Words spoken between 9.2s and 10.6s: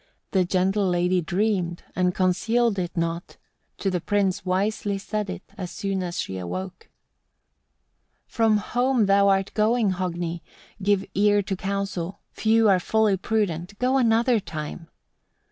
art going, Hogni!